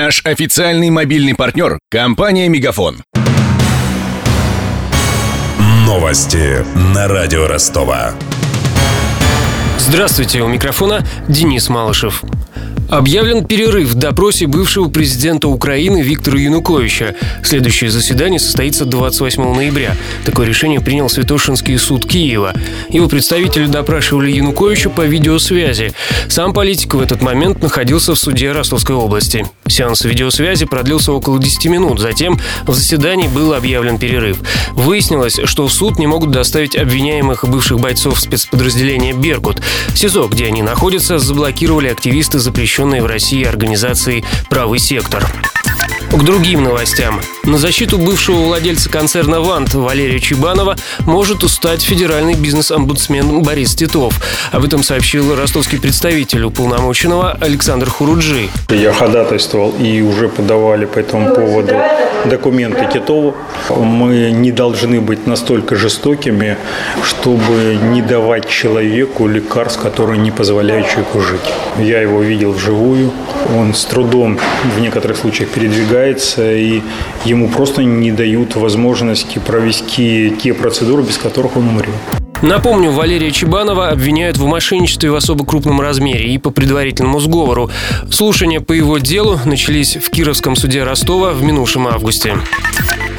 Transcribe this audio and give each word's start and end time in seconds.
Наш 0.00 0.20
официальный 0.24 0.90
мобильный 0.90 1.34
партнер– 1.34 1.80
компания 1.90 2.48
«Мегафон». 2.48 2.98
Новости 5.84 6.64
на 6.94 7.08
радио 7.08 7.48
Ростова. 7.48 8.12
Здравствуйте, 9.76 10.42
у 10.42 10.46
микрофона 10.46 11.04
Денис 11.26 11.68
Малышев. 11.68 12.22
Объявлен 12.88 13.44
перерыв 13.44 13.90
в 13.90 13.94
допросе 13.94 14.46
бывшего 14.46 14.88
президента 14.88 15.48
Украины 15.48 16.00
Виктора 16.00 16.38
Януковича. 16.38 17.14
Следующее 17.44 17.90
заседание 17.90 18.40
состоится 18.40 18.86
28 18.86 19.42
ноября. 19.54 19.94
Такое 20.24 20.46
решение 20.46 20.80
принял 20.80 21.10
Святошинский 21.10 21.76
суд 21.76 22.06
Киева. 22.06 22.54
Его 22.88 23.06
представители 23.06 23.66
допрашивали 23.66 24.30
Януковича 24.30 24.88
по 24.88 25.02
видеосвязи. 25.02 25.92
Сам 26.28 26.54
политик 26.54 26.94
в 26.94 27.00
этот 27.00 27.20
момент 27.20 27.62
находился 27.62 28.14
в 28.14 28.18
суде 28.18 28.52
Ростовской 28.52 28.96
области. 28.96 29.44
Сеанс 29.66 30.06
видеосвязи 30.06 30.64
продлился 30.64 31.12
около 31.12 31.38
10 31.38 31.66
минут. 31.66 32.00
Затем 32.00 32.40
в 32.66 32.72
заседании 32.72 33.28
был 33.28 33.52
объявлен 33.52 33.98
перерыв. 33.98 34.38
Выяснилось, 34.72 35.40
что 35.44 35.68
в 35.68 35.72
суд 35.72 35.98
не 35.98 36.06
могут 36.06 36.30
доставить 36.30 36.74
обвиняемых 36.74 37.46
бывших 37.46 37.80
бойцов 37.80 38.18
спецподразделения 38.18 39.12
«Беркут». 39.12 39.60
СИЗО, 39.94 40.28
где 40.28 40.46
они 40.46 40.62
находятся, 40.62 41.18
заблокировали 41.18 41.88
активисты 41.88 42.38
запрещенных 42.38 42.77
запрещенной 42.78 43.00
в 43.00 43.06
России 43.06 43.44
организации 43.44 44.24
«Правый 44.48 44.78
сектор». 44.78 45.24
К 46.18 46.24
другим 46.24 46.64
новостям. 46.64 47.20
На 47.44 47.58
защиту 47.58 47.96
бывшего 47.96 48.40
владельца 48.40 48.90
концерна 48.90 49.40
«Вант» 49.40 49.74
Валерия 49.74 50.18
Чебанова 50.18 50.76
может 51.06 51.44
устать 51.44 51.80
федеральный 51.80 52.34
бизнес-омбудсмен 52.34 53.42
Борис 53.42 53.76
Титов. 53.76 54.20
Об 54.50 54.64
этом 54.64 54.82
сообщил 54.82 55.36
ростовский 55.36 55.78
представитель 55.78 56.42
уполномоченного 56.42 57.38
Александр 57.40 57.88
Хуруджи. 57.88 58.48
Я 58.68 58.92
ходатайствовал 58.92 59.76
и 59.78 60.00
уже 60.00 60.28
подавали 60.28 60.86
по 60.86 60.98
этому 60.98 61.32
поводу 61.32 61.74
документы 62.24 62.88
Титову. 62.92 63.36
Мы 63.70 64.32
не 64.32 64.50
должны 64.50 65.00
быть 65.00 65.26
настолько 65.26 65.76
жестокими, 65.76 66.58
чтобы 67.04 67.78
не 67.80 68.02
давать 68.02 68.48
человеку 68.48 69.28
лекарств, 69.28 69.80
которые 69.80 70.18
не 70.18 70.32
позволяют 70.32 70.88
человеку 70.88 71.20
жить. 71.20 71.40
Я 71.78 72.00
его 72.00 72.20
видел 72.22 72.52
вживую. 72.52 73.12
Он 73.56 73.72
с 73.72 73.84
трудом 73.84 74.38
в 74.76 74.80
некоторых 74.80 75.16
случаях 75.16 75.48
передвигается, 76.08 76.52
и 76.54 76.82
ему 77.24 77.48
просто 77.48 77.82
не 77.82 78.12
дают 78.12 78.56
возможности 78.56 79.38
провести 79.38 80.34
те 80.42 80.54
процедуры, 80.54 81.02
без 81.02 81.18
которых 81.18 81.56
он 81.56 81.68
умрет. 81.68 81.94
Напомню, 82.40 82.92
Валерия 82.92 83.32
Чебанова 83.32 83.88
обвиняют 83.88 84.36
в 84.36 84.46
мошенничестве 84.46 85.10
в 85.10 85.16
особо 85.16 85.44
крупном 85.44 85.80
размере 85.80 86.32
и 86.32 86.38
по 86.38 86.50
предварительному 86.50 87.18
сговору. 87.18 87.68
Слушания 88.10 88.60
по 88.60 88.72
его 88.72 88.98
делу 88.98 89.40
начались 89.44 89.96
в 89.96 90.08
Кировском 90.10 90.54
суде 90.54 90.84
Ростова 90.84 91.32
в 91.32 91.42
минувшем 91.42 91.88
августе. 91.88 92.36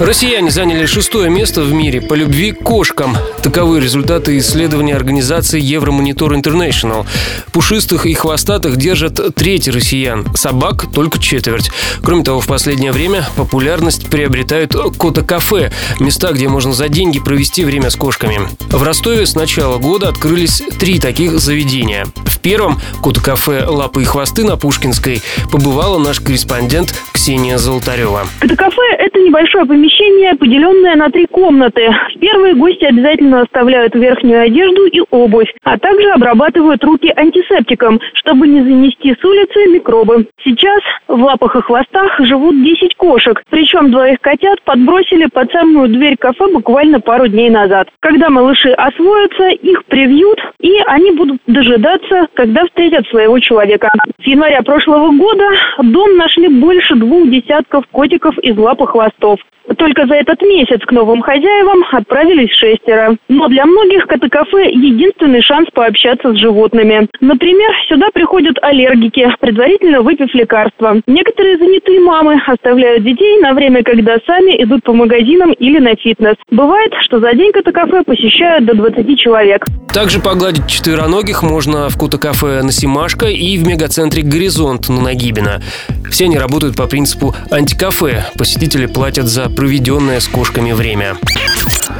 Россияне 0.00 0.52
заняли 0.52 0.86
шестое 0.86 1.28
место 1.28 1.62
в 1.62 1.72
мире 1.72 2.00
по 2.00 2.14
любви 2.14 2.52
к 2.52 2.62
кошкам. 2.62 3.16
Таковы 3.42 3.80
результаты 3.80 4.38
исследования 4.38 4.94
организации 4.94 5.60
Евромонитор 5.60 6.34
International. 6.34 7.04
Пушистых 7.50 8.06
и 8.06 8.14
хвостатых 8.14 8.76
держат 8.76 9.34
треть 9.34 9.66
россиян, 9.66 10.24
собак– 10.36 10.86
только 10.94 11.18
четверть. 11.18 11.72
Кроме 12.00 12.22
того, 12.22 12.40
в 12.40 12.46
последнее 12.46 12.92
время 12.92 13.26
популярность 13.36 14.08
приобретают 14.08 14.72
кота-кафе– 14.96 15.72
места, 15.98 16.30
где 16.32 16.46
можно 16.46 16.72
за 16.72 16.88
деньги 16.88 17.18
провести 17.18 17.64
время 17.64 17.90
с 17.90 17.96
кошками. 17.96 18.38
В 18.70 18.80
Ростове 18.84 19.26
с 19.26 19.34
начала 19.34 19.78
года 19.78 20.10
открылись 20.10 20.62
три 20.78 21.00
таких 21.00 21.40
заведения. 21.40 22.06
В 22.38 22.40
первом– 22.40 22.76
кота-кафе 23.02 23.64
«Лапы 23.66 24.02
и 24.02 24.04
хвосты» 24.04 24.44
на 24.44 24.56
Пушкинской 24.56 25.18
побывала 25.50 25.98
наш 25.98 26.20
корреспондент 26.20 26.94
Ксения 27.12 27.58
Золотарева. 27.58 28.20
Кота-кафе– 28.40 28.82
это 28.98 29.18
небольшое 29.18 29.66
помещение, 29.66 30.36
поделенное 30.36 30.94
на 30.94 31.10
три 31.10 31.26
комнаты. 31.26 31.90
В 32.14 32.20
первой 32.20 32.54
гости 32.54 32.84
обязательно 32.84 33.42
оставляют 33.42 33.96
верхнюю 33.96 34.42
одежду 34.42 34.86
и 34.86 35.00
обувь, 35.10 35.52
а 35.64 35.78
также 35.78 36.10
обрабатывают 36.10 36.82
руки 36.84 37.12
антисептиком, 37.16 38.00
чтобы 38.14 38.46
не 38.46 38.62
занести 38.62 39.16
с 39.20 39.24
улицы 39.24 39.66
микробы. 39.66 40.28
Сейчас 40.44 40.80
в 41.08 41.20
лапах 41.20 41.56
и 41.56 41.62
хвостах 41.62 42.20
живут 42.20 42.62
10 42.62 42.94
кошек, 42.94 43.42
причем 43.50 43.90
двоих 43.90 44.20
котят 44.20 44.62
подбросили 44.62 45.26
под 45.26 45.50
самую 45.50 45.88
дверь 45.88 46.16
кафе 46.16 46.46
буквально 46.52 47.00
пару 47.00 47.26
дней 47.26 47.50
назад. 47.50 47.88
Когда 47.98 48.30
малыши 48.30 48.70
освоятся, 48.70 49.48
их 49.48 49.84
привьют, 49.86 50.38
и 50.60 50.76
они 50.86 51.10
будут 51.10 51.42
дожидаться, 51.48 52.27
когда 52.34 52.64
встретят 52.66 53.06
своего 53.08 53.38
человека. 53.38 53.90
С 54.22 54.26
января 54.26 54.62
прошлого 54.62 55.10
года 55.16 55.44
дом 55.82 56.16
нашли 56.16 56.48
больше 56.48 56.94
двух 56.96 57.28
десятков 57.30 57.86
котиков 57.88 58.38
из 58.38 58.56
лап 58.56 58.80
и 58.80 58.86
хвостов. 58.86 59.40
Только 59.78 60.06
за 60.06 60.14
этот 60.14 60.42
месяц 60.42 60.80
к 60.84 60.92
новым 60.92 61.22
хозяевам 61.22 61.84
отправились 61.92 62.50
шестеро. 62.50 63.16
Но 63.28 63.48
для 63.48 63.64
многих 63.64 64.06
коты-кафе– 64.06 64.70
единственный 64.72 65.40
шанс 65.40 65.68
пообщаться 65.72 66.32
с 66.32 66.36
животными. 66.36 67.08
Например, 67.20 67.70
сюда 67.88 68.08
приходят 68.12 68.56
аллергики, 68.60 69.28
предварительно 69.40 70.02
выпив 70.02 70.34
лекарства. 70.34 71.00
Некоторые 71.06 71.58
занятые 71.58 72.00
мамы 72.00 72.40
оставляют 72.46 73.04
детей 73.04 73.40
на 73.40 73.54
время, 73.54 73.84
когда 73.84 74.16
сами 74.26 74.62
идут 74.62 74.82
по 74.82 74.92
магазинам 74.92 75.52
или 75.52 75.78
на 75.78 75.94
фитнес. 75.94 76.34
Бывает, 76.50 76.92
что 77.02 77.20
за 77.20 77.32
день 77.34 77.52
кота-кафе 77.52 78.02
посещают 78.04 78.64
до 78.66 78.74
20 78.74 79.18
человек. 79.18 79.64
Также 79.92 80.20
погладить 80.20 80.66
четвероногих 80.66 81.42
можно 81.42 81.88
в 81.88 81.96
кота-кафе 81.96 82.62
на 82.62 82.72
Симашко 82.72 83.26
и 83.26 83.56
в 83.58 83.66
мегацентре 83.66 84.22
«Горизонт» 84.22 84.88
на 84.88 85.00
Нагибина. 85.02 85.62
Все 86.10 86.24
они 86.24 86.38
работают 86.38 86.76
по 86.76 86.86
принципу 86.86 87.34
антикафе. 87.50 88.24
Посетители 88.36 88.86
платят 88.86 89.26
за 89.26 89.48
проведенное 89.68 90.18
с 90.18 90.28
кошками 90.28 90.72
время. 90.72 91.18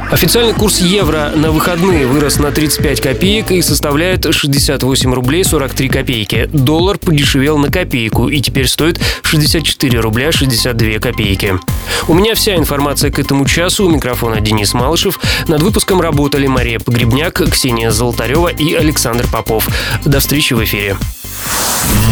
Официальный 0.09 0.55
курс 0.55 0.79
евро 0.79 1.31
на 1.35 1.51
выходные 1.51 2.07
вырос 2.07 2.39
на 2.39 2.49
35 2.51 2.99
копеек 2.99 3.51
и 3.51 3.61
составляет 3.61 4.33
68 4.33 5.13
рублей 5.13 5.43
43 5.43 5.87
копейки. 5.87 6.49
Доллар 6.51 6.97
подешевел 6.97 7.59
на 7.59 7.71
копейку 7.71 8.27
и 8.27 8.41
теперь 8.41 8.67
стоит 8.67 8.99
64 9.21 9.99
рубля 9.99 10.31
62 10.31 10.97
копейки. 10.97 11.59
У 12.07 12.15
меня 12.15 12.33
вся 12.33 12.55
информация 12.55 13.11
к 13.11 13.19
этому 13.19 13.45
часу. 13.45 13.85
У 13.85 13.89
микрофона 13.89 14.41
Денис 14.41 14.73
Малышев. 14.73 15.19
Над 15.47 15.61
выпуском 15.61 16.01
работали 16.01 16.47
Мария 16.47 16.79
Погребняк, 16.79 17.39
Ксения 17.51 17.91
Золотарева 17.91 18.47
и 18.47 18.73
Александр 18.73 19.27
Попов. 19.31 19.67
До 20.05 20.19
встречи 20.21 20.53
в 20.53 20.63
эфире. 20.63 20.97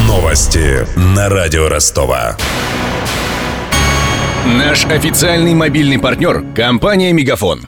Новости 0.06 0.86
на 0.96 1.30
радио 1.30 1.68
Ростова. 1.68 2.38
Наш 4.48 4.86
официальный 4.86 5.54
мобильный 5.54 6.00
партнер– 6.00 6.42
компания 6.56 7.12
«Мегафон». 7.12 7.68